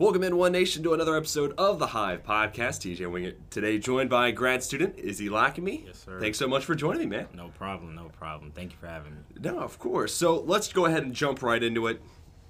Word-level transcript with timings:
Welcome 0.00 0.22
in 0.22 0.36
One 0.36 0.52
Nation 0.52 0.84
to 0.84 0.94
another 0.94 1.16
episode 1.16 1.54
of 1.58 1.80
the 1.80 1.88
Hive 1.88 2.22
Podcast. 2.22 2.82
TJ 2.86 2.98
Wingett 3.00 3.34
today, 3.50 3.78
joined 3.78 4.08
by 4.08 4.30
grad 4.30 4.62
student 4.62 4.96
Izzy 4.96 5.28
Lockamy. 5.28 5.86
Yes, 5.86 6.04
sir. 6.04 6.20
Thanks 6.20 6.38
so 6.38 6.46
much 6.46 6.64
for 6.64 6.76
joining 6.76 7.08
me, 7.08 7.16
man. 7.16 7.26
No 7.34 7.48
problem, 7.48 7.96
no 7.96 8.08
problem. 8.16 8.52
Thank 8.52 8.70
you 8.70 8.78
for 8.78 8.86
having 8.86 9.14
me. 9.14 9.18
No, 9.40 9.58
of 9.58 9.80
course. 9.80 10.14
So 10.14 10.38
let's 10.42 10.72
go 10.72 10.86
ahead 10.86 11.02
and 11.02 11.12
jump 11.12 11.42
right 11.42 11.60
into 11.60 11.88
it. 11.88 12.00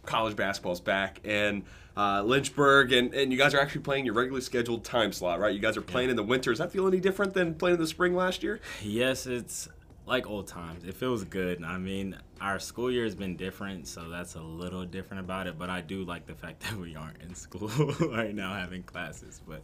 College 0.05 0.37
basketball's 0.37 0.83
back, 0.83 1.21
and 1.25 1.62
uh, 1.97 2.23
Lynchburg, 2.23 2.93
and, 2.93 3.15
and 3.15 3.33
you 3.33 3.39
guys 3.39 3.55
are 3.55 3.61
actually 3.61 3.80
playing 3.80 4.05
your 4.05 4.12
regularly 4.12 4.43
scheduled 4.43 4.85
time 4.85 5.11
slot, 5.11 5.41
right? 5.41 5.55
You 5.55 5.61
guys 5.61 5.79
are 5.79 5.83
playing 5.83 6.11
in 6.11 6.17
the 6.17 6.23
winter. 6.23 6.51
Does 6.51 6.59
that 6.59 6.71
feel 6.71 6.87
any 6.87 7.01
different 7.01 7.33
than 7.33 7.55
playing 7.55 7.77
in 7.77 7.80
the 7.80 7.87
spring 7.87 8.15
last 8.15 8.43
year? 8.43 8.61
Yes, 8.83 9.27
it's 9.27 9.71
like 10.09 10.29
old 10.29 10.47
times. 10.47 10.85
It 10.85 10.95
feels 10.95 11.25
good. 11.25 11.62
I 11.62 11.79
mean, 11.79 12.16
our 12.41 12.59
school 12.59 12.91
year 12.91 13.05
has 13.05 13.15
been 13.15 13.37
different, 13.37 13.87
so 13.87 14.09
that's 14.09 14.35
a 14.35 14.41
little 14.41 14.85
different 14.85 15.21
about 15.21 15.47
it. 15.47 15.59
But 15.59 15.71
I 15.71 15.80
do 15.80 16.05
like 16.05 16.27
the 16.27 16.35
fact 16.35 16.61
that 16.69 16.77
we 16.77 16.97
aren't 16.97 17.21
in 17.23 17.35
school 17.35 17.69
right 18.11 18.35
now 18.35 18.55
having 18.55 18.83
classes. 18.83 19.41
But 19.47 19.63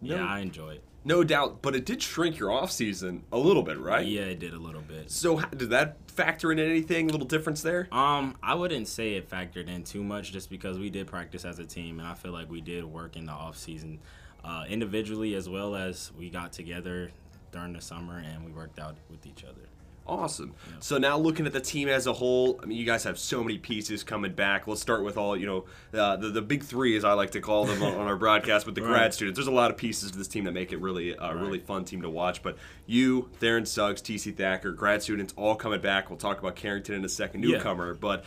yeah, 0.00 0.16
No. 0.18 0.26
I 0.26 0.38
enjoy 0.40 0.74
it. 0.74 0.84
No 1.04 1.22
doubt, 1.22 1.62
but 1.62 1.76
it 1.76 1.86
did 1.86 2.02
shrink 2.02 2.36
your 2.36 2.50
off 2.50 2.72
season 2.72 3.22
a 3.30 3.38
little 3.38 3.62
bit, 3.62 3.78
right? 3.78 4.04
Yeah, 4.04 4.22
it 4.22 4.40
did 4.40 4.52
a 4.52 4.58
little 4.58 4.80
bit. 4.80 5.08
So 5.08 5.38
did 5.40 5.70
that 5.70 5.98
factor 6.08 6.50
in 6.50 6.58
anything? 6.58 7.08
A 7.08 7.12
little 7.12 7.28
difference 7.28 7.62
there? 7.62 7.86
Um, 7.92 8.36
I 8.42 8.56
wouldn't 8.56 8.88
say 8.88 9.14
it 9.14 9.30
factored 9.30 9.68
in 9.68 9.84
too 9.84 10.02
much, 10.02 10.32
just 10.32 10.50
because 10.50 10.80
we 10.80 10.90
did 10.90 11.06
practice 11.06 11.44
as 11.44 11.60
a 11.60 11.64
team, 11.64 12.00
and 12.00 12.08
I 12.08 12.14
feel 12.14 12.32
like 12.32 12.50
we 12.50 12.60
did 12.60 12.84
work 12.84 13.14
in 13.14 13.24
the 13.26 13.30
off 13.32 13.56
season, 13.56 14.00
uh, 14.44 14.64
individually 14.68 15.34
as 15.36 15.48
well 15.48 15.76
as 15.76 16.10
we 16.18 16.28
got 16.28 16.52
together 16.52 17.12
during 17.52 17.72
the 17.72 17.80
summer 17.80 18.18
and 18.18 18.44
we 18.44 18.50
worked 18.50 18.80
out 18.80 18.96
with 19.08 19.24
each 19.26 19.44
other. 19.44 19.62
Awesome. 20.08 20.54
So 20.78 20.98
now 20.98 21.18
looking 21.18 21.46
at 21.46 21.52
the 21.52 21.60
team 21.60 21.88
as 21.88 22.06
a 22.06 22.12
whole, 22.12 22.60
I 22.62 22.66
mean, 22.66 22.78
you 22.78 22.86
guys 22.86 23.02
have 23.04 23.18
so 23.18 23.42
many 23.42 23.58
pieces 23.58 24.04
coming 24.04 24.32
back. 24.32 24.66
Let's 24.68 24.80
start 24.80 25.02
with 25.02 25.16
all, 25.16 25.36
you 25.36 25.46
know, 25.46 25.64
uh, 25.98 26.16
the, 26.16 26.28
the 26.28 26.42
big 26.42 26.62
three, 26.62 26.96
as 26.96 27.04
I 27.04 27.14
like 27.14 27.32
to 27.32 27.40
call 27.40 27.64
them 27.64 27.82
on, 27.82 27.94
on 27.94 28.06
our 28.06 28.16
broadcast 28.26 28.66
with 28.66 28.76
the 28.76 28.80
grad 28.82 29.12
students. 29.14 29.36
There's 29.36 29.48
a 29.48 29.52
lot 29.52 29.70
of 29.70 29.76
pieces 29.76 30.12
to 30.12 30.18
this 30.18 30.28
team 30.28 30.44
that 30.44 30.52
make 30.52 30.72
it 30.72 30.78
really 30.80 31.16
a 31.18 31.34
really 31.36 31.58
fun 31.58 31.84
team 31.84 32.02
to 32.02 32.10
watch. 32.10 32.42
But 32.42 32.56
you, 32.86 33.30
Theron 33.40 33.66
Suggs, 33.66 34.00
TC 34.00 34.36
Thacker, 34.36 34.70
grad 34.72 35.02
students 35.02 35.34
all 35.36 35.56
coming 35.56 35.80
back. 35.80 36.08
We'll 36.08 36.18
talk 36.18 36.38
about 36.38 36.54
Carrington 36.54 36.94
in 36.94 37.04
a 37.04 37.08
second, 37.08 37.42
Yeah. 37.42 37.56
newcomer. 37.58 37.94
But 37.94 38.24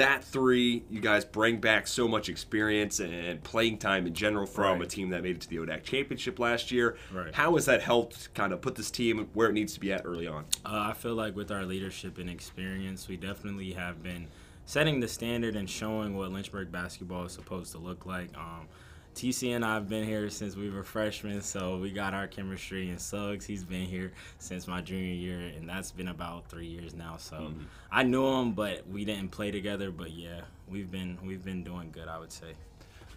that 0.00 0.24
three, 0.24 0.82
you 0.88 0.98
guys 0.98 1.24
bring 1.26 1.58
back 1.60 1.86
so 1.86 2.08
much 2.08 2.30
experience 2.30 3.00
and 3.00 3.42
playing 3.44 3.76
time 3.76 4.06
in 4.06 4.14
general 4.14 4.46
from 4.46 4.78
Right. 4.78 4.86
a 4.86 4.90
team 4.90 5.10
that 5.10 5.22
made 5.22 5.36
it 5.36 5.40
to 5.42 5.48
the 5.48 5.58
ODAC 5.58 5.82
championship 5.84 6.38
last 6.38 6.70
year. 6.72 6.96
Right. 7.12 7.34
How 7.34 7.54
has 7.54 7.66
that 7.66 7.82
helped 7.82 8.32
kind 8.34 8.52
of 8.54 8.62
put 8.62 8.76
this 8.76 8.90
team 8.90 9.28
where 9.34 9.48
it 9.50 9.52
needs 9.52 9.74
to 9.74 9.80
be 9.80 9.92
at 9.92 10.02
early 10.06 10.26
on? 10.26 10.46
Uh, 10.64 10.88
I 10.90 10.92
feel 10.94 11.14
like 11.14 11.36
with 11.36 11.50
our 11.50 11.64
leadership 11.66 12.16
and 12.16 12.30
experience, 12.30 13.08
we 13.08 13.16
definitely 13.18 13.72
have 13.74 14.02
been 14.02 14.28
setting 14.64 15.00
the 15.00 15.08
standard 15.08 15.54
and 15.54 15.68
showing 15.68 16.16
what 16.16 16.32
Lynchburg 16.32 16.72
basketball 16.72 17.24
is 17.26 17.32
supposed 17.32 17.72
to 17.72 17.78
look 17.78 18.06
like. 18.06 18.30
Um, 18.38 18.68
TC 19.20 19.54
and 19.54 19.62
I 19.64 19.74
have 19.74 19.86
been 19.86 20.04
here 20.04 20.30
since 20.30 20.56
we 20.56 20.70
were 20.70 20.82
freshmen, 20.82 21.42
so 21.42 21.76
we 21.76 21.90
got 21.90 22.14
our 22.14 22.26
chemistry. 22.26 22.88
And 22.88 22.98
Suggs, 22.98 23.44
he's 23.44 23.62
been 23.62 23.84
here 23.84 24.12
since 24.38 24.66
my 24.66 24.80
junior 24.80 25.12
year, 25.12 25.52
and 25.54 25.68
that's 25.68 25.90
been 25.90 26.08
about 26.08 26.48
three 26.48 26.66
years 26.66 26.94
now. 26.94 27.16
So 27.18 27.52
I 27.92 28.02
knew 28.02 28.26
him, 28.26 28.52
but 28.52 28.88
we 28.88 29.04
didn't 29.04 29.30
play 29.30 29.50
together. 29.50 29.90
But 29.90 30.12
yeah, 30.12 30.40
we've 30.68 30.90
been 30.90 31.18
we've 31.22 31.44
been 31.44 31.62
doing 31.62 31.90
good, 31.92 32.08
I 32.08 32.18
would 32.18 32.32
say. 32.32 32.54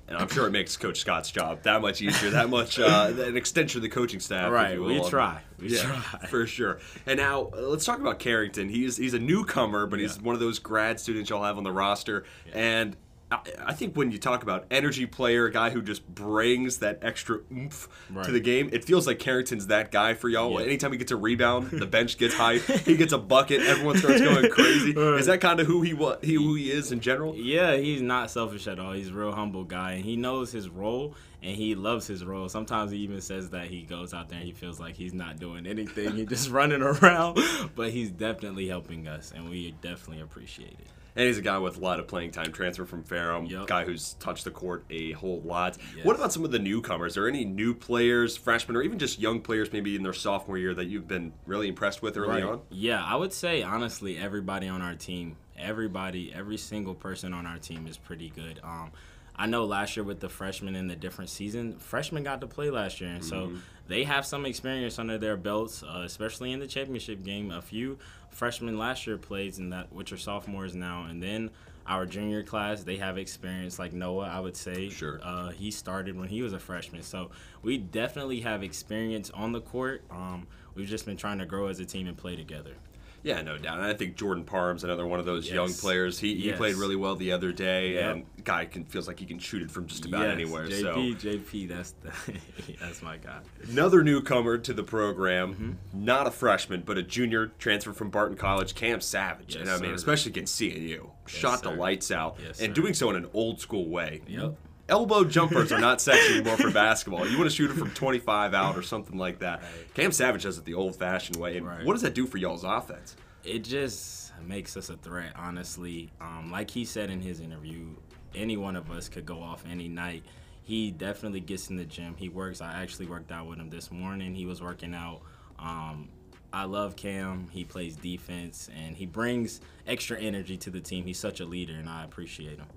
And 0.09 0.17
I'm 0.17 0.27
sure 0.27 0.45
it 0.45 0.51
makes 0.51 0.75
Coach 0.75 0.99
Scott's 0.99 1.31
job 1.31 1.63
that 1.63 1.81
much 1.81 2.01
easier, 2.01 2.31
that 2.31 2.49
much 2.49 2.77
uh, 2.77 3.13
an 3.17 3.37
extension 3.37 3.77
of 3.77 3.83
the 3.83 3.89
coaching 3.89 4.19
staff. 4.19 4.51
Right, 4.51 4.73
you 4.73 4.83
we 4.83 5.09
try, 5.09 5.39
we 5.57 5.69
yeah, 5.69 5.83
try. 5.83 6.27
for 6.27 6.45
sure. 6.45 6.79
And 7.05 7.17
now 7.17 7.49
uh, 7.55 7.61
let's 7.61 7.85
talk 7.85 8.01
about 8.01 8.19
Carrington. 8.19 8.67
He's 8.67 8.97
he's 8.97 9.13
a 9.13 9.19
newcomer, 9.19 9.87
but 9.87 9.99
he's 10.01 10.17
Yeah. 10.17 10.23
one 10.23 10.35
of 10.35 10.41
those 10.41 10.59
grad 10.59 10.99
students 10.99 11.29
y'all 11.29 11.45
have 11.45 11.57
on 11.57 11.63
the 11.63 11.71
roster. 11.71 12.25
And 12.51 12.97
I, 13.33 13.39
I 13.67 13.73
think 13.73 13.95
when 13.95 14.11
you 14.11 14.17
talk 14.19 14.43
about 14.43 14.65
energy 14.71 15.05
player, 15.05 15.45
a 15.45 15.51
guy 15.51 15.69
who 15.71 15.81
just 15.81 16.07
brings 16.13 16.77
that 16.77 16.99
extra 17.01 17.39
oomph 17.51 17.87
to 18.23 18.31
the 18.31 18.39
game, 18.39 18.69
it 18.71 18.85
feels 18.85 19.07
like 19.07 19.19
Carrington's 19.19 19.67
that 19.67 19.91
guy 19.91 20.13
for 20.13 20.29
y'all. 20.29 20.59
Yeah. 20.59 20.65
Anytime 20.65 20.91
he 20.91 20.97
gets 20.97 21.11
a 21.11 21.15
rebound, 21.17 21.71
the 21.71 21.85
bench 21.97 22.17
gets 22.17 22.35
hyped. 22.35 22.85
He 22.85 22.97
gets 22.97 23.13
a 23.13 23.17
bucket, 23.17 23.61
everyone 23.61 23.97
starts 23.97 24.21
going 24.21 24.49
crazy. 24.51 24.93
Right. 24.93 25.19
Is 25.19 25.25
that 25.27 25.41
kind 25.41 25.59
of 25.59 25.67
who 25.67 25.81
he 25.81 25.93
wa- 25.93 26.17
he 26.21 26.35
who 26.35 26.55
he 26.55 26.71
is 26.71 26.91
in 26.91 26.99
general? 26.99 27.35
Yeah, 27.35 27.75
he's 27.75 28.01
not 28.01 28.29
selfish 28.31 28.67
at 28.67 28.79
all. 28.79 28.93
He's 28.93 29.09
a 29.09 29.13
real 29.13 29.31
humble 29.31 29.63
guy, 29.63 29.93
and 29.93 30.05
he 30.05 30.15
knows 30.15 30.51
his 30.51 30.69
role, 30.69 31.15
and 31.41 31.55
he 31.55 31.75
loves 31.75 32.07
his 32.07 32.23
role. 32.23 32.47
Sometimes 32.49 32.91
he 32.91 32.97
even 32.99 33.21
says 33.21 33.49
that 33.49 33.67
he 33.67 33.81
goes 33.83 34.13
out 34.13 34.29
there 34.29 34.37
and 34.39 34.45
he 34.47 34.53
feels 34.53 34.79
like 34.79 34.95
he's 34.95 35.13
not 35.13 35.39
doing 35.39 35.65
anything. 35.65 36.15
he's 36.15 36.27
just 36.27 36.49
running 36.51 36.81
around, 36.81 37.39
but 37.75 37.91
he's 37.91 38.11
definitely 38.11 38.67
helping 38.67 39.07
us, 39.07 39.31
and 39.35 39.49
we 39.49 39.71
definitely 39.81 40.21
appreciate 40.21 40.71
it. 40.79 40.87
And 41.15 41.27
he's 41.27 41.37
a 41.37 41.41
guy 41.43 41.59
with 41.59 41.77
a 41.77 41.79
lot 41.79 41.99
of 41.99 42.07
playing 42.07 42.31
time, 42.31 42.51
transfer 42.51 42.85
from 42.85 43.03
Ferrum, 43.03 43.45
Yep. 43.45 43.67
guy 43.67 43.85
who's 43.85 44.13
touched 44.15 44.45
the 44.45 44.51
court 44.51 44.83
a 44.89 45.11
whole 45.11 45.41
lot. 45.41 45.77
Yes. 45.95 46.05
What 46.05 46.15
about 46.15 46.33
some 46.33 46.43
of 46.43 46.51
the 46.51 46.57
newcomers? 46.59 47.15
Are 47.17 47.21
there 47.21 47.29
any 47.29 47.45
new 47.45 47.75
players, 47.75 48.35
freshmen, 48.35 48.75
or 48.75 48.81
even 48.81 48.97
just 48.97 49.19
young 49.19 49.39
players 49.41 49.71
maybe 49.71 49.95
in 49.95 50.01
their 50.03 50.13
sophomore 50.13 50.57
year 50.57 50.73
that 50.73 50.85
you've 50.85 51.07
been 51.07 51.33
really 51.45 51.67
impressed 51.67 52.01
with 52.01 52.17
early 52.17 52.41
on? 52.41 52.61
Yeah, 52.71 53.03
I 53.03 53.15
would 53.15 53.31
say 53.33 53.61
honestly, 53.61 54.17
everybody 54.17 54.67
on 54.67 54.81
our 54.81 54.95
team, 54.95 55.37
everybody, 55.55 56.33
every 56.33 56.57
single 56.57 56.95
person 56.95 57.31
on 57.33 57.45
our 57.45 57.57
team 57.59 57.85
is 57.87 57.97
pretty 57.97 58.29
good. 58.29 58.59
Um, 58.63 58.91
I 59.35 59.47
know 59.47 59.65
last 59.65 59.97
year 59.97 60.03
with 60.03 60.19
the 60.19 60.29
freshmen 60.29 60.75
in 60.75 60.87
the 60.87 60.95
different 60.95 61.29
season, 61.29 61.77
freshmen 61.79 62.23
got 62.23 62.41
to 62.41 62.47
play 62.47 62.69
last 62.69 63.01
year, 63.01 63.09
and 63.09 63.25
so 63.25 63.51
they 63.87 64.03
have 64.03 64.25
some 64.25 64.45
experience 64.45 64.99
under 64.99 65.17
their 65.17 65.37
belts, 65.37 65.83
uh, 65.83 66.03
especially 66.05 66.51
in 66.51 66.59
the 66.59 66.67
championship 66.67 67.23
game. 67.23 67.49
A 67.51 67.61
few 67.61 67.97
freshmen 68.29 68.77
last 68.77 69.07
year 69.07 69.17
played 69.17 69.57
in 69.57 69.71
that, 69.71 69.91
which 69.91 70.11
are 70.13 70.17
sophomores 70.17 70.75
now, 70.75 71.05
and 71.05 71.21
then 71.21 71.49
our 71.85 72.05
junior 72.05 72.43
class, 72.43 72.83
they 72.83 72.95
have 72.97 73.17
experience 73.17 73.77
like 73.79 73.91
Noah. 73.91 74.27
I 74.29 74.39
would 74.39 74.55
say, 74.55 74.89
Sure. 74.89 75.19
uh, 75.23 75.49
he 75.49 75.69
started 75.71 76.15
when 76.17 76.29
he 76.29 76.41
was 76.41 76.53
a 76.53 76.59
freshman, 76.59 77.01
so 77.01 77.31
we 77.61 77.77
definitely 77.77 78.41
have 78.41 78.61
experience 78.63 79.29
on 79.31 79.51
the 79.51 79.61
court. 79.61 80.03
Um, 80.11 80.47
we've 80.75 80.87
just 80.87 81.05
been 81.05 81.17
trying 81.17 81.39
to 81.39 81.45
grow 81.45 81.67
as 81.67 81.79
a 81.79 81.85
team 81.85 82.07
and 82.07 82.15
play 82.15 82.35
together. 82.35 82.75
Yeah, 83.23 83.41
no 83.41 83.57
doubt. 83.57 83.77
And 83.77 83.85
I 83.87 83.93
think 83.93 84.17
Jordan 84.17 84.43
Parham's 84.43 84.83
another 84.83 85.07
one 85.07 85.17
of 85.19 85.25
those 85.25 85.49
young 85.49 85.73
players. 85.73 86.19
He, 86.19 86.35
he 86.35 86.47
Yes. 86.47 86.57
played 86.57 86.75
really 86.75 86.97
well 86.97 87.15
the 87.15 87.31
other 87.31 87.53
day, 87.53 87.93
Yep. 87.93 88.15
and 88.15 88.25
guy 88.43 88.65
can 88.65 88.83
feels 88.83 89.07
like 89.07 89.17
he 89.19 89.25
can 89.25 89.39
shoot 89.39 89.61
it 89.61 89.71
from 89.71 89.87
just 89.87 90.05
about 90.05 90.23
Yes, 90.23 90.33
anywhere. 90.33 90.67
JP, 90.67 90.81
So 90.81 90.95
JP, 91.29 91.67
that's 91.69 91.91
the, 91.91 92.11
that's 92.81 93.01
my 93.01 93.15
guy. 93.15 93.39
Another 93.69 94.03
newcomer 94.03 94.57
to 94.57 94.73
the 94.73 94.83
program, 94.83 95.53
Mm-hmm. 95.53 96.05
not 96.05 96.27
a 96.27 96.31
freshman, 96.31 96.81
but 96.85 96.97
a 96.97 97.03
junior 97.03 97.47
transfer 97.59 97.93
from 97.93 98.09
Barton 98.09 98.35
College, 98.35 98.75
Cam 98.75 98.99
Savage. 98.99 99.55
Yes, 99.55 99.61
and 99.61 99.69
I 99.69 99.77
mean, 99.79 99.91
sir. 99.91 99.95
especially 99.95 100.31
against 100.33 100.59
CNU, 100.59 101.09
shot 101.25 101.63
the 101.63 101.71
lights 101.71 102.11
out, 102.11 102.37
Yes, 102.45 102.59
and 102.59 102.75
sir. 102.75 102.81
doing 102.81 102.93
so 102.93 103.09
in 103.09 103.15
an 103.15 103.29
old 103.33 103.61
school 103.61 103.87
way. 103.87 104.21
Yep. 104.27 104.55
Elbow 104.89 105.23
jumpers 105.23 105.71
are 105.71 105.79
not 105.79 106.01
sexy 106.01 106.33
anymore 106.37 106.57
for 106.57 106.69
basketball. 106.71 107.27
You 107.27 107.37
want 107.37 107.49
to 107.49 107.55
shoot 107.55 107.71
it 107.71 107.75
from 107.75 107.91
25 107.91 108.53
out 108.53 108.77
or 108.77 108.81
something 108.81 109.17
like 109.17 109.39
that. 109.39 109.61
Right. 109.61 109.93
Cam 109.93 110.11
Savage 110.11 110.43
does 110.43 110.57
it 110.57 110.65
the 110.65 110.73
old 110.73 110.95
fashioned 110.95 111.37
way. 111.37 111.57
And 111.57 111.65
Right. 111.65 111.85
what 111.85 111.93
does 111.93 112.01
that 112.01 112.13
do 112.13 112.27
for 112.27 112.37
y'all's 112.37 112.63
offense? 112.65 113.15
It 113.45 113.59
just 113.59 114.33
makes 114.45 114.75
us 114.75 114.89
a 114.89 114.97
threat, 114.97 115.33
honestly. 115.37 116.09
Um, 116.19 116.51
like 116.51 116.69
he 116.69 116.83
said 116.85 117.09
in 117.09 117.21
his 117.21 117.39
interview, 117.39 117.95
any 118.35 118.57
one 118.57 118.75
of 118.75 118.91
us 118.91 119.07
could 119.07 119.25
go 119.25 119.41
off 119.41 119.63
any 119.69 119.87
night. 119.87 120.23
He 120.63 120.91
definitely 120.91 121.39
gets 121.41 121.69
in 121.69 121.75
the 121.77 121.85
gym. 121.85 122.15
He 122.17 122.29
works. 122.29 122.61
I 122.61 122.81
actually 122.81 123.05
worked 123.05 123.31
out 123.31 123.47
with 123.47 123.59
him 123.59 123.69
this 123.69 123.91
morning. 123.91 124.33
He 124.35 124.45
was 124.45 124.61
working 124.61 124.93
out. 124.93 125.21
Um, 125.59 126.09
I 126.51 126.65
love 126.65 126.95
Cam. 126.95 127.47
He 127.51 127.63
plays 127.63 127.95
defense 127.95 128.69
and 128.77 128.95
he 128.95 129.05
brings 129.05 129.59
extra 129.87 130.19
energy 130.19 130.55
to 130.57 130.69
the 130.69 130.79
team. 130.81 131.05
He's 131.05 131.19
such 131.19 131.39
a 131.39 131.45
leader, 131.45 131.73
and 131.73 131.89
I 131.89 132.03
appreciate 132.03 132.57
him. 132.59 132.67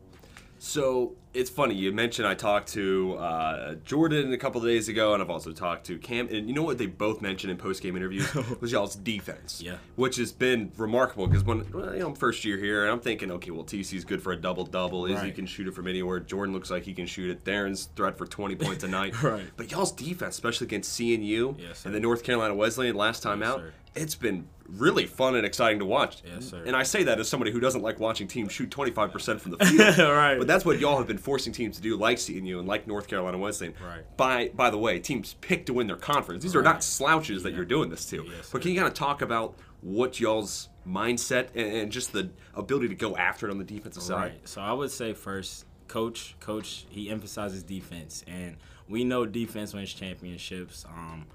So 0.66 1.14
it's 1.32 1.48
funny. 1.48 1.76
You 1.76 1.92
mentioned 1.92 2.26
I 2.26 2.34
talked 2.34 2.70
to 2.72 3.14
uh, 3.14 3.74
Jordan 3.84 4.32
a 4.32 4.36
couple 4.38 4.60
of 4.60 4.66
days 4.66 4.88
ago, 4.88 5.14
and 5.14 5.22
I've 5.22 5.30
also 5.30 5.52
talked 5.52 5.86
to 5.86 5.96
Cam. 5.98 6.26
And 6.28 6.48
you 6.48 6.54
know 6.54 6.64
what 6.64 6.76
they 6.76 6.86
both 6.86 7.22
mentioned 7.22 7.52
in 7.52 7.56
post 7.56 7.82
game 7.82 7.96
interviews 7.96 8.34
was 8.60 8.72
y'all's 8.72 8.96
defense. 8.96 9.62
Yeah. 9.64 9.76
Which 9.94 10.16
has 10.16 10.32
been 10.32 10.72
remarkable 10.76 11.28
because 11.28 11.44
when 11.44 11.70
well, 11.70 11.92
you 11.94 12.00
know 12.00 12.08
I'm 12.08 12.14
first 12.16 12.44
year 12.44 12.58
here, 12.58 12.82
and 12.82 12.90
I'm 12.92 12.98
thinking, 13.00 13.30
okay, 13.30 13.52
well 13.52 13.62
TC's 13.64 14.04
good 14.04 14.20
for 14.20 14.32
a 14.32 14.36
double 14.36 14.64
double. 14.64 15.06
Izzy 15.06 15.14
Right. 15.14 15.34
can 15.34 15.46
shoot 15.46 15.68
it 15.68 15.74
from 15.74 15.86
anywhere. 15.86 16.18
Jordan 16.18 16.52
looks 16.52 16.70
like 16.70 16.82
he 16.82 16.94
can 16.94 17.06
shoot 17.06 17.30
it. 17.30 17.42
Theron's 17.44 17.84
threat 17.94 18.18
for 18.18 18.26
20 18.26 18.56
points 18.64 18.82
a 18.82 18.88
night. 18.88 19.22
Right. 19.22 19.44
But 19.56 19.70
y'all's 19.70 19.92
defense, 19.92 20.34
especially 20.34 20.66
against 20.66 20.98
CNU 20.98 21.60
Yes, 21.60 21.86
and 21.86 21.94
the 21.94 22.00
North 22.00 22.24
Carolina 22.24 22.54
Wesleyan 22.56 22.96
last 22.96 23.22
time 23.22 23.40
Yes, 23.40 23.50
out, 23.50 23.58
sir. 23.60 23.72
it's 23.94 24.14
been 24.16 24.48
really 24.68 25.06
fun 25.06 25.34
and 25.36 25.44
exciting 25.46 25.78
to 25.78 25.84
watch. 25.84 26.22
Yes, 26.26 26.50
sir. 26.50 26.62
And 26.66 26.74
I 26.76 26.82
say 26.82 27.04
that 27.04 27.18
as 27.20 27.28
somebody 27.28 27.50
who 27.52 27.60
doesn't 27.60 27.82
like 27.82 28.00
watching 28.00 28.26
teams 28.28 28.52
shoot 28.52 28.70
25% 28.70 29.40
from 29.40 29.52
the 29.52 29.58
field. 29.66 29.98
Right. 30.10 30.38
But 30.38 30.46
that's 30.46 30.64
what 30.64 30.78
y'all 30.78 30.98
have 30.98 31.06
been 31.06 31.18
forcing 31.18 31.52
teams 31.52 31.76
to 31.76 31.82
do, 31.82 31.96
like 31.96 32.18
CNU 32.18 32.58
and 32.58 32.66
like 32.68 32.86
North 32.86 33.08
Carolina 33.08 33.38
Wesleyan. 33.38 33.74
Right. 33.84 34.16
By 34.16 34.50
by 34.54 34.70
the 34.70 34.78
way, 34.78 34.98
teams 34.98 35.34
pick 35.40 35.66
to 35.66 35.72
win 35.74 35.86
their 35.86 35.96
conference. 35.96 36.42
These 36.42 36.56
are 36.56 36.62
not 36.62 36.74
Right. 36.76 36.82
slouches 36.82 37.42
that 37.44 37.54
you're 37.54 37.64
doing 37.64 37.90
this 37.90 38.04
to. 38.06 38.24
Yes, 38.24 38.50
but 38.52 38.62
can 38.62 38.70
you 38.72 38.76
kind 38.76 38.88
of 38.88 38.94
talk 38.94 39.22
about 39.22 39.56
what 39.82 40.18
y'all's 40.20 40.68
mindset 40.86 41.48
and, 41.54 41.72
and 41.76 41.92
just 41.92 42.12
the 42.12 42.30
ability 42.54 42.88
to 42.88 42.94
go 42.94 43.16
after 43.16 43.46
it 43.46 43.50
on 43.50 43.58
the 43.58 43.64
defensive 43.64 44.02
side? 44.02 44.32
Right. 44.32 44.48
So 44.48 44.60
I 44.60 44.72
would 44.72 44.90
say 44.90 45.12
first, 45.12 45.64
coach, 45.88 46.34
coach, 46.40 46.86
he 46.88 47.10
emphasizes 47.10 47.62
defense, 47.62 48.24
and 48.26 48.56
we 48.88 49.04
know 49.04 49.26
defense 49.26 49.74
wins 49.74 49.92
championships. 49.94 50.84
Um, 50.88 51.26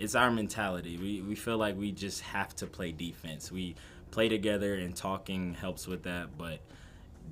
it's 0.00 0.14
our 0.14 0.30
mentality. 0.30 0.96
We 0.96 1.20
we 1.20 1.34
feel 1.36 1.58
like 1.58 1.76
we 1.76 1.92
just 1.92 2.22
have 2.22 2.56
to 2.56 2.66
play 2.66 2.90
defense. 2.90 3.52
We 3.52 3.76
play 4.10 4.28
together, 4.28 4.74
and 4.74 4.96
talking 4.96 5.54
helps 5.54 5.86
with 5.86 6.02
that, 6.04 6.36
but 6.36 6.58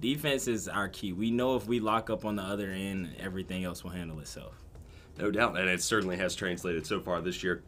defense 0.01 0.47
is 0.47 0.69
our 0.69 0.89
key. 0.89 1.13
We 1.13 1.31
know 1.31 1.57
if 1.57 1.67
we 1.67 1.81
lock 1.81 2.11
up 2.11 2.25
on 2.25 2.37
the 2.37 2.43
other 2.43 2.71
end, 2.71 3.17
everything 3.19 3.65
else 3.65 3.83
will 3.83 3.91
handle 3.91 4.21
itself. 4.21 4.55
No 5.19 5.31
doubt, 5.33 5.59
and 5.59 5.69
it 5.69 5.83
certainly 5.83 6.17
has 6.19 6.37
translated 6.37 6.87
so 6.87 7.01
far 7.01 7.21
this 7.21 7.43
year. 7.43 7.63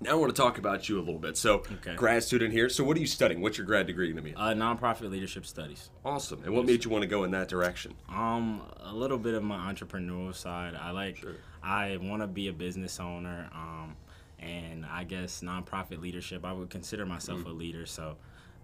Now 0.00 0.10
I 0.10 0.14
want 0.14 0.34
to 0.34 0.40
talk 0.40 0.58
about 0.58 0.88
you 0.90 0.98
a 0.98 1.00
little 1.00 1.18
bit. 1.18 1.36
So, 1.38 1.62
Okay. 1.72 1.94
grad 1.94 2.22
student 2.22 2.52
here. 2.52 2.68
So, 2.68 2.84
what 2.84 2.96
are 2.98 3.00
you 3.00 3.06
studying? 3.06 3.40
What's 3.40 3.56
your 3.58 3.66
grad 3.66 3.86
degree 3.86 4.06
going 4.12 4.16
to 4.16 4.30
be? 4.30 4.34
Uh, 4.34 4.52
nonprofit 4.54 5.10
leadership 5.10 5.46
studies. 5.46 5.88
Awesome. 6.04 6.42
And 6.44 6.54
what 6.54 6.66
made 6.66 6.84
you 6.84 6.90
want 6.90 7.02
to 7.02 7.08
go 7.08 7.24
in 7.24 7.30
that 7.30 7.48
direction? 7.48 7.94
Um, 8.10 8.62
a 8.80 8.92
little 8.94 9.16
bit 9.18 9.34
of 9.34 9.42
my 9.42 9.72
entrepreneurial 9.72 10.34
side. 10.34 10.74
I 10.74 10.90
like. 10.90 11.16
Sure. 11.16 11.36
I 11.62 11.96
want 12.00 12.22
to 12.22 12.26
be 12.26 12.48
a 12.48 12.52
business 12.52 13.00
owner. 13.00 13.48
Um, 13.54 13.96
and 14.38 14.84
I 14.86 15.04
guess 15.04 15.40
nonprofit 15.40 16.00
leadership. 16.00 16.44
I 16.44 16.52
would 16.52 16.70
consider 16.70 17.06
myself 17.06 17.40
Mm. 17.40 17.46
a 17.46 17.50
leader. 17.50 17.86
So, 17.86 18.16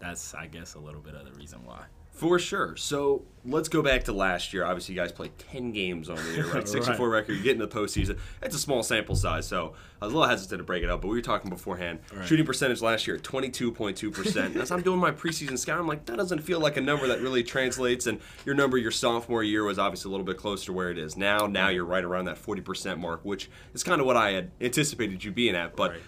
that's 0.03 0.35
I 0.35 0.47
guess 0.49 0.75
a 0.75 0.79
little 0.81 1.01
bit 1.01 1.15
of 1.15 1.25
the 1.25 1.33
reason 1.39 1.61
why. 1.65 1.85
For 2.11 2.39
sure. 2.39 2.77
So 2.77 3.25
let's 3.43 3.71
go 3.71 3.81
back 3.81 4.05
to 4.05 4.13
last 4.13 4.53
year. 4.53 4.67
Obviously, 4.67 4.95
you 4.95 5.01
guys 5.01 5.11
played 5.11 5.33
10 5.39 5.73
games 5.73 6.11
on 6.11 6.17
the 6.17 6.33
year, 6.35 6.47
right? 6.53 6.69
64 6.69 7.09
record. 7.09 7.33
You 7.39 7.43
get 7.43 7.53
into 7.55 7.65
the 7.67 7.75
postseason. 7.75 8.19
It's 8.43 8.55
a 8.55 8.59
small 8.59 8.83
sample 8.83 9.17
size, 9.17 9.49
so 9.49 9.73
I 10.01 10.05
was 10.05 10.13
a 10.13 10.17
little 10.19 10.29
hesitant 10.29 10.59
to 10.59 10.63
break 10.65 10.83
it 10.83 10.91
up, 10.91 11.01
but 11.01 11.09
we 11.09 11.15
were 11.17 11.23
talking 11.23 11.49
beforehand. 11.49 12.01
Right. 12.15 12.29
Shooting 12.29 12.45
percentage 12.45 12.83
last 12.83 13.07
year, 13.07 13.17
22.2%. 13.17 14.57
As 14.57 14.71
I'm 14.71 14.83
doing 14.83 15.01
my 15.01 15.11
preseason 15.11 15.59
scout, 15.59 15.79
I'm 15.81 15.87
like, 15.89 16.05
that 16.05 16.17
doesn't 16.17 16.41
feel 16.41 16.61
like 16.61 16.77
a 16.77 16.81
number 16.83 17.07
that 17.07 17.21
really 17.23 17.43
translates. 17.43 18.07
And 18.07 18.21
your 18.45 18.55
number 18.55 18.77
your 18.77 18.91
sophomore 18.91 19.43
year 19.43 19.65
was 19.65 19.79
obviously 19.79 20.11
a 20.11 20.13
little 20.13 20.27
bit 20.27 20.37
closer 20.37 20.67
to 20.67 20.73
where 20.75 20.91
it 20.91 20.99
is 20.99 21.17
now. 21.17 21.47
Now 21.47 21.71
you're 21.71 21.87
right 21.87 22.05
around 22.05 22.27
that 22.27 22.37
40% 22.37 22.99
mark, 22.99 23.25
which 23.25 23.51
is 23.75 23.83
kind 23.83 24.01
of 24.01 24.07
what 24.07 24.17
I 24.19 24.33
had 24.33 24.51
anticipated 24.61 25.25
you 25.25 25.33
being 25.33 25.57
at. 25.57 25.77
But 25.77 25.93
Right. 25.93 26.01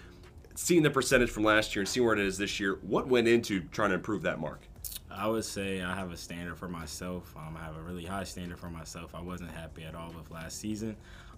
Seeing 0.55 0.83
the 0.83 0.89
percentage 0.89 1.29
from 1.29 1.43
last 1.43 1.75
year 1.75 1.81
and 1.81 1.89
seeing 1.89 2.05
where 2.05 2.15
it 2.15 2.21
is 2.21 2.37
this 2.37 2.59
year, 2.59 2.79
what 2.81 3.07
went 3.07 3.27
into 3.27 3.61
trying 3.71 3.89
to 3.89 3.95
improve 3.95 4.23
that 4.23 4.39
mark? 4.39 4.61
I 5.11 5.27
would 5.27 5.45
say 5.45 5.81
I 5.81 5.95
have 5.95 6.11
a 6.11 6.17
standard 6.17 6.57
for 6.57 6.67
myself. 6.67 7.33
Um, 7.37 7.55
I 7.59 7.63
have 7.63 7.77
a 7.77 7.81
really 7.81 8.05
high 8.05 8.23
standard 8.25 8.59
for 8.59 8.69
myself. 8.69 9.15
I 9.15 9.21
wasn't 9.21 9.51
happy 9.51 9.83
at 9.83 9.95
all 9.95 10.11
with 10.17 10.29
last 10.31 10.59
season. 10.59 10.95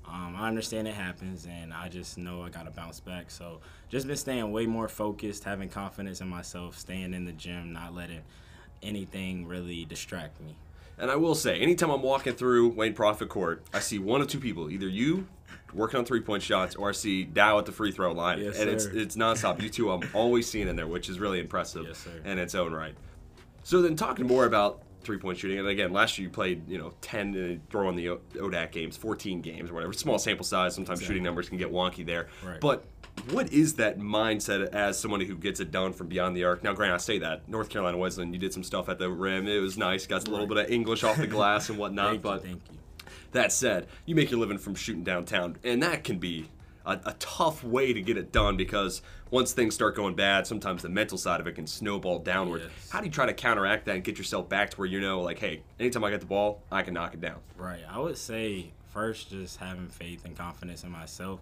Um, 0.08 0.36
I 0.38 0.48
understand 0.48 0.88
it 0.88 0.96
happens, 0.96 1.46
and 1.46 1.74
I 1.74 1.90
just 1.90 2.18
know 2.18 2.42
I 2.42 2.50
got 2.50 2.66
to 2.66 2.72
bounce 2.72 3.00
back. 3.00 3.30
So 3.30 3.60
just 3.90 4.08
been 4.08 4.16
staying 4.16 4.52
way 4.52 4.66
more 4.66 4.88
focused, 4.88 5.44
having 5.44 5.70
confidence 5.70 6.22
in 6.22 6.30
myself, 6.30 6.78
staying 6.78 7.14
in 7.14 7.26
the 7.26 7.34
gym, 7.34 7.74
not 7.74 7.94
letting 7.94 8.22
anything 8.82 9.46
really 9.48 9.86
distract 9.86 10.40
me. 10.42 10.56
And 10.98 11.12
I 11.12 11.16
will 11.18 11.36
say, 11.36 11.60
anytime 11.60 11.92
I'm 11.92 12.02
walking 12.02 12.34
through 12.34 12.70
Wayne 12.70 12.94
Profit 12.94 13.30
Court, 13.30 13.64
I 13.74 13.80
see 13.80 14.00
one 14.00 14.22
of 14.22 14.28
two 14.28 14.40
people: 14.40 14.72
either 14.72 14.88
you 14.88 15.28
working 15.74 16.00
on 16.00 16.06
three 16.06 16.22
point 16.22 16.44
shots, 16.44 16.76
or 16.76 16.90
I 16.90 16.92
see 16.94 17.24
Dow 17.24 17.60
at 17.60 17.66
the 17.66 17.72
free 17.72 17.92
throw 17.92 18.12
line, 18.14 18.40
Yes, 18.40 18.60
and 18.60 18.70
it's 18.70 18.86
sir. 18.86 18.92
it's 18.94 19.16
nonstop. 19.16 19.62
You 19.62 19.70
two, 19.70 19.92
I'm 19.92 20.08
always 20.14 20.50
seeing 20.50 20.68
in 20.68 20.76
there, 20.76 20.88
which 20.88 21.10
is 21.10 21.20
really 21.20 21.40
impressive 21.40 21.86
Yes, 21.88 22.08
in 22.26 22.38
its 22.40 22.56
own 22.56 22.74
right. 22.74 22.96
So 23.64 23.82
then, 23.82 23.96
talking 23.96 24.26
more 24.28 24.46
about 24.46 24.82
three 25.04 25.18
point 25.18 25.38
shooting, 25.38 25.60
and 25.60 25.68
again, 25.68 25.92
last 25.94 26.18
year 26.18 26.28
you 26.28 26.34
played 26.34 26.68
you 26.70 26.78
know 26.78 26.94
ten 27.02 27.36
and 27.36 27.70
throw 27.70 27.90
in 27.90 27.96
the 27.96 28.10
O- 28.10 28.20
ODAC 28.36 28.72
games, 28.72 28.98
fourteen 28.98 29.42
games 29.42 29.70
or 29.70 29.74
whatever. 29.74 29.94
Small 29.94 30.20
sample 30.20 30.46
size. 30.46 30.74
Sometimes 30.76 31.02
shooting 31.02 31.24
numbers 31.24 31.50
can 31.50 31.58
get 31.58 31.72
wonky 31.72 32.06
there, 32.06 32.28
Right. 32.46 32.60
but. 32.60 32.86
What 33.32 33.52
is 33.52 33.74
that 33.78 33.98
mindset 33.98 34.68
as 34.76 35.00
somebody 35.00 35.26
who 35.26 35.36
gets 35.36 35.60
it 35.60 35.72
done 35.72 35.92
from 35.92 36.06
beyond 36.08 36.38
the 36.38 36.44
arc? 36.44 36.64
Now, 36.64 36.74
granted, 36.74 36.94
I 36.94 36.98
say 37.00 37.18
that 37.18 37.50
North 37.50 37.68
Carolina 37.68 37.98
Wesleyan, 37.98 38.32
you 38.32 38.38
did 38.38 38.54
some 38.54 38.64
stuff 38.64 38.90
at 38.90 39.00
the 39.00 39.10
rim. 39.10 39.48
It 39.48 39.58
was 39.58 39.76
nice, 39.76 40.06
got 40.06 40.28
a 40.28 40.30
little 40.32 40.46
bit 40.46 40.58
of 40.58 40.70
English 40.70 41.04
off 41.04 41.18
the 41.18 41.26
glass 41.26 41.68
and 41.70 41.80
whatnot. 41.80 42.22
But 42.22 42.46
you. 42.46 42.62
That 43.32 43.52
said, 43.52 43.88
you 44.06 44.16
make 44.16 44.32
your 44.32 44.40
living 44.40 44.58
from 44.58 44.76
shooting 44.76 45.04
downtown, 45.04 45.58
and 45.64 45.82
that 45.84 46.04
can 46.04 46.20
be 46.20 46.50
a, 46.86 47.00
a 47.06 47.16
tough 47.20 47.64
way 47.64 47.94
to 47.94 48.02
get 48.02 48.18
it 48.18 48.32
done 48.32 48.58
because 48.58 49.02
once 49.30 49.52
things 49.52 49.76
start 49.76 49.96
going 49.96 50.16
bad, 50.16 50.48
sometimes 50.48 50.82
the 50.82 50.90
mental 50.90 51.18
side 51.18 51.40
of 51.40 51.48
it 51.48 51.54
can 51.54 51.68
snowball 51.68 52.20
downward. 52.20 52.62
Yes. 52.64 52.90
How 52.90 53.00
do 53.00 53.06
you 53.06 53.12
try 53.12 53.26
to 53.26 53.34
counteract 53.34 53.86
that 53.86 53.96
and 53.96 54.04
get 54.04 54.18
yourself 54.18 54.48
back 54.48 54.70
to 54.72 54.78
where 54.78 54.88
you 54.88 55.02
know, 55.02 55.22
like, 55.22 55.40
hey, 55.40 55.62
anytime 55.80 56.04
I 56.04 56.10
get 56.10 56.22
the 56.22 56.26
ball, 56.26 56.64
I 56.72 56.82
can 56.82 56.94
knock 56.94 57.14
it 57.14 57.22
down? 57.22 57.40
Right. 57.58 57.82
I 57.90 58.00
would 58.00 58.18
say 58.18 58.72
first 58.94 59.30
just 59.30 59.58
having 59.58 59.90
faith 59.90 60.26
and 60.26 60.36
confidence 60.36 60.84
in 60.84 60.92
myself. 60.92 61.42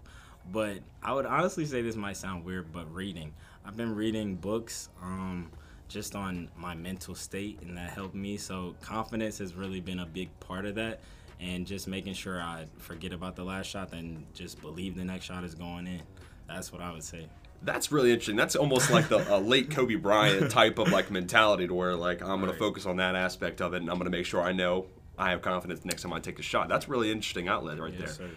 But 0.52 0.78
I 1.02 1.12
would 1.12 1.26
honestly 1.26 1.64
say 1.64 1.82
this 1.82 1.96
might 1.96 2.16
sound 2.16 2.44
weird, 2.44 2.72
but 2.72 2.92
reading. 2.92 3.32
I've 3.64 3.76
been 3.76 3.94
reading 3.94 4.36
books 4.36 4.90
um, 5.02 5.50
just 5.88 6.14
on 6.14 6.48
my 6.56 6.74
mental 6.74 7.14
state, 7.14 7.60
and 7.62 7.76
that 7.76 7.90
helped 7.90 8.14
me. 8.14 8.36
So 8.36 8.74
confidence 8.80 9.38
has 9.38 9.54
really 9.54 9.80
been 9.80 10.00
a 10.00 10.06
big 10.06 10.28
part 10.40 10.66
of 10.66 10.74
that. 10.76 11.00
And 11.40 11.66
just 11.66 11.86
making 11.86 12.14
sure 12.14 12.40
I 12.40 12.66
forget 12.78 13.12
about 13.12 13.36
the 13.36 13.44
last 13.44 13.66
shot 13.66 13.92
and 13.92 14.24
just 14.32 14.60
believe 14.62 14.96
the 14.96 15.04
next 15.04 15.26
shot 15.26 15.44
is 15.44 15.54
going 15.54 15.86
in. 15.86 16.00
That's 16.48 16.72
what 16.72 16.80
I 16.80 16.92
would 16.92 17.02
say. 17.04 17.28
That's 17.62 17.90
really 17.92 18.10
interesting. 18.10 18.36
That's 18.36 18.56
almost 18.56 18.90
like 18.90 19.08
the 19.08 19.18
a 19.34 19.38
late 19.38 19.70
Kobe 19.70 19.96
Bryant 19.96 20.50
type 20.50 20.78
of 20.78 20.90
like 20.92 21.10
mentality 21.10 21.66
to 21.66 21.74
where 21.74 21.94
like 21.94 22.22
I'm 22.22 22.28
going 22.40 22.42
Right. 22.42 22.52
to 22.52 22.58
focus 22.58 22.86
on 22.86 22.96
that 22.96 23.14
aspect 23.16 23.60
of 23.60 23.74
it, 23.74 23.78
and 23.82 23.90
I'm 23.90 23.96
going 23.96 24.10
to 24.10 24.16
make 24.16 24.24
sure 24.26 24.40
I 24.42 24.52
know 24.52 24.86
I 25.18 25.30
have 25.30 25.42
confidence 25.42 25.80
the 25.80 25.88
next 25.88 26.02
time 26.02 26.12
I 26.12 26.20
take 26.20 26.38
a 26.38 26.42
shot. 26.42 26.68
That's 26.68 26.88
really 26.88 27.10
interesting 27.10 27.48
outlet 27.48 27.78
right 27.80 27.96
there. 27.98 28.08
Sir. 28.08 28.30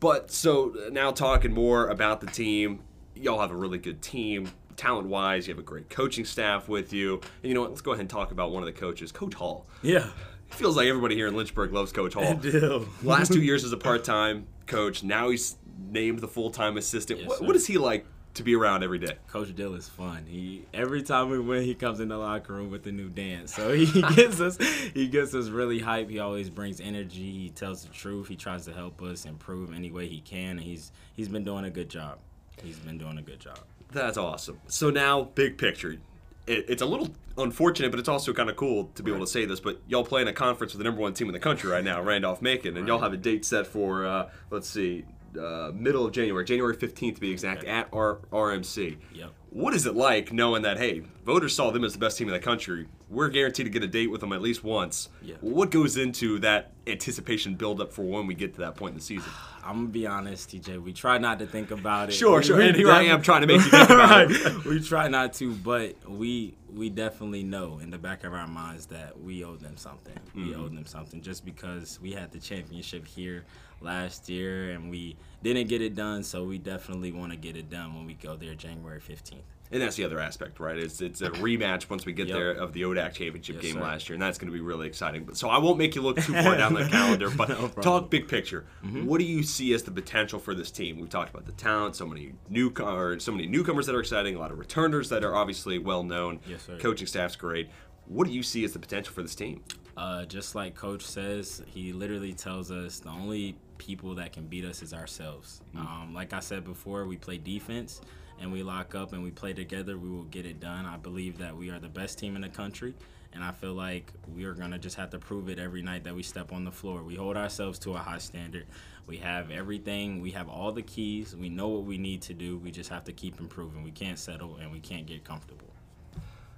But 0.00 0.30
so 0.30 0.74
now 0.90 1.10
talking 1.12 1.52
more 1.52 1.88
about 1.88 2.20
the 2.20 2.26
team, 2.26 2.80
y'all 3.14 3.40
have 3.40 3.50
a 3.50 3.56
really 3.56 3.78
good 3.78 4.02
team. 4.02 4.50
Talent 4.76 5.06
wise, 5.08 5.46
you 5.46 5.52
have 5.54 5.58
a 5.60 5.66
great 5.66 5.90
coaching 5.90 6.24
staff 6.24 6.68
with 6.68 6.92
you. 6.92 7.14
And 7.42 7.48
you 7.48 7.54
know 7.54 7.60
what? 7.60 7.70
Let's 7.70 7.82
go 7.82 7.92
ahead 7.92 8.00
and 8.00 8.10
talk 8.10 8.32
about 8.32 8.52
one 8.52 8.62
of 8.62 8.66
the 8.66 8.72
coaches, 8.72 9.12
Coach 9.12 9.34
Hall. 9.34 9.66
Yeah. 9.82 10.08
It 10.52 10.56
feels 10.56 10.76
like 10.76 10.86
everybody 10.86 11.14
here 11.14 11.28
in 11.28 11.34
Lynchburg 11.34 11.72
loves 11.72 11.92
Coach 11.92 12.12
Hall. 12.12 12.24
I 12.24 12.34
do. 12.34 12.86
Last 13.02 13.32
two 13.32 13.40
years 13.40 13.64
as 13.64 13.72
a 13.72 13.78
part 13.78 14.04
time 14.04 14.46
coach. 14.66 15.02
Now 15.02 15.30
he's 15.30 15.56
named 15.90 16.20
the 16.20 16.28
full 16.28 16.50
time 16.50 16.76
assistant. 16.76 17.20
Yes, 17.20 17.28
what, 17.28 17.42
what 17.42 17.56
is 17.56 17.66
he 17.66 17.78
like 17.78 18.04
to 18.34 18.42
be 18.42 18.54
around 18.54 18.82
every 18.82 18.98
day? 18.98 19.16
Coach 19.28 19.54
Dill 19.54 19.74
is 19.74 19.88
fun. 19.88 20.26
He 20.28 20.66
every 20.74 21.02
time 21.02 21.30
we 21.30 21.38
win, 21.38 21.64
he 21.64 21.74
comes 21.74 22.00
in 22.00 22.08
the 22.08 22.18
locker 22.18 22.52
room 22.52 22.70
with 22.70 22.86
a 22.86 22.92
new 22.92 23.08
dance. 23.08 23.54
So 23.54 23.72
he 23.72 24.02
gets 24.14 24.40
us 24.40 24.58
he 24.92 25.08
gets 25.08 25.34
us 25.34 25.48
really 25.48 25.78
hype. 25.78 26.10
He 26.10 26.18
always 26.18 26.50
brings 26.50 26.82
energy. 26.82 27.30
He 27.30 27.48
tells 27.48 27.84
the 27.84 27.92
truth. 27.92 28.28
He 28.28 28.36
tries 28.36 28.66
to 28.66 28.74
help 28.74 29.00
us 29.00 29.24
improve 29.24 29.72
any 29.72 29.90
way 29.90 30.06
he 30.06 30.20
can. 30.20 30.58
And 30.58 30.60
he's 30.60 30.92
he's 31.14 31.28
been 31.28 31.44
doing 31.44 31.64
a 31.64 31.70
good 31.70 31.88
job. 31.88 32.18
He's 32.62 32.78
been 32.78 32.98
doing 32.98 33.16
a 33.16 33.22
good 33.22 33.40
job. 33.40 33.58
That's 33.90 34.18
awesome. 34.18 34.60
So 34.68 34.90
now, 34.90 35.22
big 35.22 35.56
picture. 35.56 35.98
It, 36.46 36.66
it's 36.68 36.82
a 36.82 36.86
little 36.86 37.08
unfortunate, 37.38 37.90
but 37.90 38.00
it's 38.00 38.08
also 38.08 38.32
kind 38.32 38.50
of 38.50 38.56
cool 38.56 38.90
to 38.94 39.02
be 39.02 39.10
able 39.10 39.24
to 39.24 39.30
say 39.30 39.44
this. 39.44 39.60
But 39.60 39.80
y'all 39.86 40.04
play 40.04 40.22
in 40.22 40.28
a 40.28 40.32
conference 40.32 40.72
with 40.72 40.78
the 40.78 40.84
number 40.84 41.00
one 41.00 41.14
team 41.14 41.28
in 41.28 41.32
the 41.32 41.38
country 41.40 41.70
right 41.70 41.84
now, 41.84 42.02
Randolph 42.02 42.42
Macon, 42.42 42.76
and 42.76 42.86
y'all 42.88 42.98
have 43.00 43.12
a 43.12 43.16
date 43.16 43.44
set 43.44 43.66
for 43.66 44.04
uh, 44.04 44.30
let's 44.50 44.68
see, 44.68 45.04
uh, 45.38 45.70
middle 45.74 46.04
of 46.04 46.12
January, 46.12 46.44
January 46.44 46.74
fifteenth 46.74 47.16
to 47.16 47.20
be 47.20 47.30
exact, 47.30 47.64
at 47.64 47.88
R- 47.92 48.18
RMC. 48.32 48.96
Yep. 49.14 49.32
What 49.52 49.74
is 49.74 49.84
it 49.84 49.94
like 49.94 50.32
knowing 50.32 50.62
that 50.62 50.78
hey, 50.78 51.02
voters 51.26 51.54
saw 51.54 51.70
them 51.70 51.84
as 51.84 51.92
the 51.92 51.98
best 51.98 52.16
team 52.16 52.26
in 52.28 52.32
the 52.32 52.40
country? 52.40 52.88
We're 53.10 53.28
guaranteed 53.28 53.66
to 53.66 53.70
get 53.70 53.82
a 53.82 53.86
date 53.86 54.06
with 54.10 54.22
them 54.22 54.32
at 54.32 54.40
least 54.40 54.64
once. 54.64 55.10
Yeah. 55.20 55.34
What 55.42 55.70
goes 55.70 55.98
into 55.98 56.38
that 56.38 56.70
anticipation 56.86 57.54
build-up 57.56 57.92
for 57.92 58.02
when 58.02 58.26
we 58.26 58.34
get 58.34 58.54
to 58.54 58.60
that 58.60 58.76
point 58.76 58.92
in 58.92 58.98
the 58.98 59.04
season? 59.04 59.30
I'm 59.64 59.76
gonna 59.76 59.88
be 59.88 60.06
honest, 60.06 60.48
TJ. 60.50 60.82
We 60.82 60.92
try 60.94 61.18
not 61.18 61.38
to 61.40 61.46
think 61.46 61.70
about 61.70 62.08
it. 62.08 62.12
Sure, 62.12 62.38
We- 62.38 62.44
sure. 62.44 62.56
we 62.56 62.68
And 62.68 62.76
here 62.76 62.90
I 62.90 63.02
am 63.02 63.20
trying 63.20 63.42
to 63.42 63.46
make 63.46 63.58
you 63.62 63.70
think 63.70 63.90
about 63.90 64.30
it. 64.30 64.44
Right. 64.44 64.64
We 64.64 64.80
try 64.80 65.08
not 65.08 65.34
to, 65.34 65.52
but 65.54 65.96
we 66.08 66.54
we 66.74 66.88
definitely 66.88 67.42
know 67.42 67.78
in 67.80 67.90
the 67.90 67.98
back 67.98 68.24
of 68.24 68.32
our 68.32 68.46
minds 68.46 68.86
that 68.86 69.20
we 69.20 69.44
owe 69.44 69.56
them 69.56 69.76
something. 69.76 70.18
We 70.34 70.42
Mm-hmm. 70.42 70.60
owe 70.62 70.68
them 70.68 70.86
something 70.86 71.20
just 71.20 71.44
because 71.44 71.98
we 72.00 72.12
had 72.12 72.32
the 72.32 72.38
championship 72.38 73.06
here 73.06 73.44
last 73.80 74.28
year 74.28 74.70
and 74.72 74.90
we 74.90 75.16
didn't 75.42 75.68
get 75.68 75.82
it 75.82 75.94
done. 75.94 76.22
So 76.22 76.44
we 76.44 76.58
definitely 76.58 77.12
want 77.12 77.32
to 77.32 77.36
get 77.36 77.56
it 77.56 77.68
done 77.68 77.94
when 77.94 78.06
we 78.06 78.14
go 78.14 78.36
there 78.36 78.54
January 78.54 79.00
15th. 79.00 79.42
And 79.72 79.80
that's 79.80 79.96
the 79.96 80.04
other 80.04 80.20
aspect, 80.20 80.60
right? 80.60 80.76
It's 80.78 81.00
it's 81.00 81.22
a 81.22 81.30
rematch 81.30 81.88
once 81.88 82.04
we 82.04 82.12
get 82.12 82.28
Yep. 82.28 82.36
there 82.36 82.50
of 82.52 82.74
the 82.74 82.82
ODAC 82.82 83.14
championship 83.14 83.56
Yes, 83.56 83.62
game 83.64 83.74
sir. 83.76 83.80
last 83.80 84.08
year, 84.08 84.14
and 84.14 84.22
that's 84.22 84.36
going 84.36 84.50
to 84.50 84.52
be 84.52 84.60
really 84.60 84.86
exciting. 84.86 85.24
But 85.24 85.36
so 85.38 85.48
I 85.48 85.58
won't 85.58 85.78
make 85.78 85.94
you 85.94 86.02
look 86.02 86.16
too 86.20 86.34
far 86.34 86.56
down 86.58 86.74
the 86.74 86.84
calendar, 86.90 87.30
but 87.30 87.48
No 87.48 87.68
talk 87.68 88.10
big 88.10 88.28
picture. 88.28 88.66
Mm-hmm. 88.84 89.06
What 89.06 89.18
do 89.18 89.24
you 89.24 89.42
see 89.42 89.72
as 89.72 89.82
the 89.82 89.90
potential 89.90 90.38
for 90.38 90.54
this 90.54 90.70
team? 90.70 91.00
We've 91.00 91.08
talked 91.08 91.30
about 91.30 91.46
the 91.46 91.52
talent, 91.52 91.96
so 91.96 92.06
many 92.06 92.34
new 92.50 92.70
or 92.78 93.18
so 93.18 93.32
many 93.32 93.46
newcomers 93.46 93.86
that 93.86 93.94
are 93.94 94.00
exciting, 94.00 94.36
a 94.36 94.38
lot 94.38 94.52
of 94.52 94.58
returners 94.58 95.08
that 95.08 95.24
are 95.24 95.34
obviously 95.34 95.78
well 95.78 96.02
known. 96.02 96.40
Yes, 96.46 96.64
sir. 96.66 96.76
Coaching 96.78 97.06
staff's 97.06 97.36
great. 97.36 97.70
What 98.06 98.26
do 98.26 98.32
you 98.34 98.42
see 98.42 98.64
as 98.64 98.74
the 98.74 98.78
potential 98.78 99.14
for 99.14 99.22
this 99.22 99.34
team? 99.34 99.62
Uh, 99.96 100.24
just 100.24 100.54
like 100.54 100.74
Coach 100.74 101.02
says, 101.02 101.62
he 101.66 101.92
literally 101.92 102.32
tells 102.32 102.70
us 102.70 103.00
the 103.00 103.10
only 103.10 103.56
people 103.78 104.14
that 104.14 104.32
can 104.32 104.46
beat 104.46 104.64
us 104.64 104.82
is 104.82 104.94
ourselves. 104.94 105.60
Um, 105.76 106.12
like 106.14 106.32
I 106.32 106.40
said 106.40 106.64
before, 106.64 107.04
we 107.06 107.16
play 107.16 107.36
defense 107.36 108.00
and 108.40 108.50
we 108.52 108.62
lock 108.62 108.94
up 108.94 109.12
and 109.12 109.22
we 109.22 109.30
play 109.30 109.52
together. 109.52 109.98
We 109.98 110.08
will 110.08 110.24
get 110.24 110.46
it 110.46 110.60
done. 110.60 110.86
I 110.86 110.96
believe 110.96 111.38
that 111.38 111.56
we 111.56 111.70
are 111.70 111.78
the 111.78 111.88
best 111.88 112.18
team 112.18 112.36
in 112.36 112.42
the 112.42 112.48
country, 112.48 112.94
and 113.34 113.44
I 113.44 113.52
feel 113.52 113.74
like 113.74 114.12
we 114.34 114.44
are 114.44 114.54
gonna 114.54 114.78
just 114.78 114.96
have 114.96 115.10
to 115.10 115.18
prove 115.18 115.48
it 115.48 115.58
every 115.58 115.82
night 115.82 116.04
that 116.04 116.14
we 116.14 116.22
step 116.22 116.52
on 116.52 116.64
the 116.64 116.72
floor. 116.72 117.02
We 117.02 117.14
hold 117.14 117.36
ourselves 117.36 117.78
to 117.80 117.94
a 117.94 117.98
high 117.98 118.18
standard. 118.18 118.66
We 119.06 119.18
have 119.18 119.50
everything. 119.50 120.20
We 120.20 120.30
have 120.30 120.48
all 120.48 120.72
the 120.72 120.82
keys. 120.82 121.36
We 121.36 121.48
know 121.48 121.68
what 121.68 121.84
we 121.84 121.98
need 121.98 122.22
to 122.22 122.34
do. 122.34 122.56
We 122.58 122.70
just 122.70 122.88
have 122.90 123.04
to 123.04 123.12
keep 123.12 123.40
improving. 123.40 123.82
We 123.82 123.90
can't 123.90 124.18
settle 124.18 124.56
and 124.56 124.70
we 124.70 124.80
can't 124.80 125.06
get 125.06 125.24
comfortable. 125.24 125.72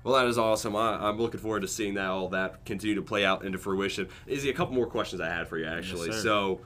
Well, 0.04 0.14
that 0.14 0.28
is 0.28 0.38
awesome. 0.38 0.76
I, 0.76 1.08
I'm 1.08 1.18
looking 1.18 1.40
forward 1.40 1.62
to 1.62 1.68
seeing 1.68 1.94
that 1.94 2.10
all 2.10 2.28
that 2.28 2.64
continue 2.64 2.94
to 2.96 3.02
play 3.02 3.24
out 3.24 3.44
into 3.44 3.58
fruition. 3.58 4.08
Izzy, 4.26 4.50
a 4.50 4.52
couple 4.52 4.74
more 4.74 4.86
questions 4.86 5.20
I 5.20 5.28
had 5.28 5.48
for 5.48 5.58
you 5.58 5.66
actually. 5.66 6.12
sir. 6.12 6.20
so, 6.20 6.60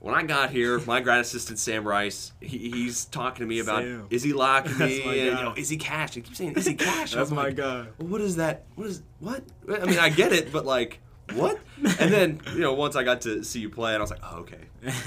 when 0.00 0.14
I 0.14 0.22
got 0.22 0.50
here, 0.50 0.80
my 0.80 1.00
grad 1.00 1.20
assistant 1.20 1.58
Sam 1.58 1.86
Rice, 1.86 2.32
he, 2.40 2.70
he's 2.70 3.04
talking 3.04 3.44
to 3.44 3.48
me 3.48 3.60
about 3.60 3.82
Sam. 3.82 4.06
Izzy 4.10 4.32
That's 4.32 4.78
me, 4.78 5.02
and 5.28 5.38
you 5.38 5.44
know, 5.44 5.54
Izzy 5.56 5.76
Cash. 5.76 6.14
He 6.14 6.22
keeps 6.22 6.38
saying 6.38 6.54
Izzy 6.56 6.74
Cash. 6.74 7.14
I'm 7.14 7.28
like, 7.30 7.56
guy. 7.56 7.86
well, 7.98 8.08
what 8.08 8.20
is 8.20 8.36
that? 8.36 8.64
What 8.74 8.88
is 8.88 9.02
what? 9.20 9.44
I 9.68 9.84
mean, 9.84 9.98
I 9.98 10.08
get 10.08 10.32
it, 10.32 10.50
but 10.50 10.64
like, 10.64 11.00
what? 11.34 11.58
And 11.98 12.12
then 12.12 12.40
you 12.54 12.60
know 12.60 12.74
once 12.74 12.96
I 12.96 13.02
got 13.02 13.20
to 13.22 13.42
see 13.42 13.60
you 13.60 13.70
play, 13.70 13.92
and 13.94 13.98
I 13.98 14.02
was 14.02 14.10
like, 14.10 14.20
oh 14.22 14.38
okay, 14.40 14.58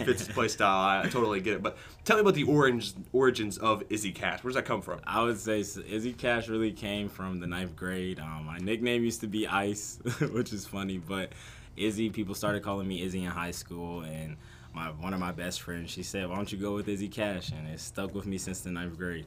fits 0.04 0.26
his 0.26 0.28
play 0.36 0.48
style. 0.48 0.80
I, 0.80 1.02
I 1.06 1.10
totally 1.10 1.40
get 1.42 1.54
it. 1.56 1.64
But 1.64 1.78
tell 2.04 2.18
me 2.18 2.22
about 2.22 2.34
the 2.36 2.44
orange 2.44 2.94
origins 3.12 3.58
of 3.58 3.84
Izzy 3.90 4.12
Cash. 4.12 4.44
Where 4.44 4.50
does 4.50 4.56
that 4.56 4.66
come 4.66 4.82
from? 4.82 5.00
I 5.06 5.22
would 5.24 5.40
say 5.40 5.62
s- 5.62 5.78
Izzy 5.78 6.14
Cash 6.14 6.48
really 6.50 6.72
came 6.72 7.10
from 7.10 7.40
the 7.40 7.48
ninth 7.48 7.76
grade. 7.76 8.20
Um, 8.20 8.46
my 8.46 8.58
nickname 8.58 9.04
used 9.04 9.22
to 9.22 9.28
be 9.28 9.48
Ice, 9.48 10.00
which 10.32 10.52
is 10.54 10.66
funny, 10.66 10.98
but 10.98 11.32
Izzy, 11.78 12.10
people 12.10 12.36
started 12.36 12.64
calling 12.64 12.88
me 12.88 13.02
Izzy 13.02 13.24
in 13.24 13.32
high 13.32 13.52
school, 13.52 14.02
and 14.02 14.38
my 14.74 14.88
one 14.90 15.14
of 15.14 15.20
my 15.20 15.32
best 15.32 15.62
friends, 15.62 15.92
she 15.92 16.04
said, 16.04 16.28
"Why 16.30 16.36
don't 16.36 16.52
you 16.52 16.58
go 16.58 16.74
with 16.74 16.88
Izzy 16.88 17.08
Cash?" 17.10 17.52
And 17.52 17.68
it 17.68 17.80
stuck 17.80 18.14
with 18.16 18.26
me 18.26 18.38
since 18.38 18.62
the 18.62 18.72
ninth 18.72 18.98
grade. 18.98 19.26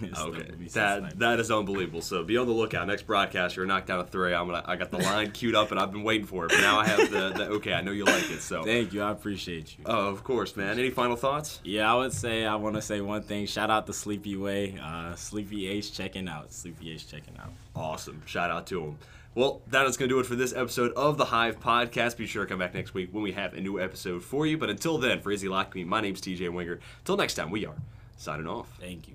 Okay, 0.18 0.38
with 0.38 0.58
me 0.58 0.68
since 0.68 0.74
that 0.74 1.18
that 1.18 1.40
is 1.40 1.50
unbelievable. 1.50 2.00
So 2.00 2.22
be 2.22 2.36
on 2.36 2.46
the 2.46 2.52
lookout. 2.52 2.86
Next 2.86 3.02
broadcast, 3.02 3.56
you're 3.56 3.66
knocked 3.66 3.86
down 3.86 4.00
a 4.00 4.04
three. 4.04 4.34
I'm 4.34 4.46
gonna. 4.46 4.62
I 4.66 4.76
got 4.76 4.90
the 4.90 4.98
line 4.98 5.30
queued 5.32 5.54
up, 5.54 5.70
and 5.70 5.80
I've 5.80 5.92
been 5.92 6.02
waiting 6.02 6.26
for 6.26 6.44
it. 6.44 6.48
But 6.48 6.60
now 6.60 6.78
I 6.78 6.86
have 6.86 7.10
the. 7.10 7.30
the 7.30 7.48
okay, 7.56 7.72
I 7.72 7.80
know 7.82 7.92
you 7.92 8.04
like 8.04 8.30
it. 8.30 8.40
So. 8.40 8.64
Thank 8.64 8.92
you, 8.92 9.02
I 9.02 9.10
appreciate 9.10 9.78
you. 9.78 9.84
Oh, 9.86 10.08
of 10.08 10.24
course, 10.24 10.56
man. 10.56 10.78
Any 10.78 10.90
final 10.90 11.16
thoughts? 11.16 11.60
Yeah, 11.64 11.92
I 11.92 11.96
would 11.96 12.12
say 12.12 12.44
I 12.44 12.56
want 12.56 12.76
to 12.76 12.82
say 12.82 13.00
one 13.00 13.22
thing. 13.22 13.46
Shout 13.46 13.70
out 13.70 13.86
to 13.86 13.92
Sleepy 13.92 14.36
Way, 14.36 14.78
uh, 14.82 15.14
Sleepy 15.14 15.68
Ace 15.68 15.90
checking 15.90 16.28
out. 16.28 16.52
Sleepy 16.52 16.92
Ace 16.92 17.04
checking 17.04 17.36
out. 17.38 17.52
Awesome. 17.74 18.22
Shout 18.26 18.50
out 18.50 18.66
to 18.68 18.82
him. 18.82 18.98
Well, 19.36 19.60
that 19.66 19.86
is 19.86 19.98
going 19.98 20.08
to 20.08 20.14
do 20.14 20.18
it 20.18 20.24
for 20.24 20.34
this 20.34 20.54
episode 20.54 20.94
of 20.94 21.18
the 21.18 21.26
Hive 21.26 21.60
Podcast. 21.60 22.16
Be 22.16 22.26
sure 22.26 22.44
to 22.44 22.48
come 22.48 22.58
back 22.58 22.72
next 22.72 22.94
week 22.94 23.10
when 23.12 23.22
we 23.22 23.32
have 23.32 23.52
a 23.52 23.60
new 23.60 23.78
episode 23.78 24.24
for 24.24 24.46
you. 24.46 24.56
But 24.56 24.70
until 24.70 24.96
then, 24.96 25.20
for 25.20 25.30
Izzy 25.30 25.46
Lockamy, 25.46 25.84
my 25.84 26.00
name's 26.00 26.22
TJ 26.22 26.50
Winger. 26.50 26.80
Until 27.00 27.18
next 27.18 27.34
time, 27.34 27.50
we 27.50 27.66
are 27.66 27.74
signing 28.16 28.46
off. 28.46 28.66
Thank 28.80 29.08
you. 29.08 29.14